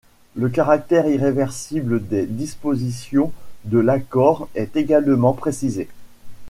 Le 0.33 0.49
caractère 0.49 1.05
irréversible 1.07 2.03
des 2.07 2.25
dispositions 2.25 3.31
de 3.65 3.77
l'accord 3.77 4.49
est 4.55 4.75
également 4.75 5.33
précisé. 5.33 5.87